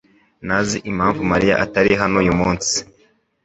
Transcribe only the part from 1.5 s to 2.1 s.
atari